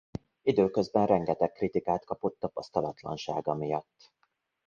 [0.41, 4.11] Időközben rengeteg kritikát kapott tapasztalatlansága miatt.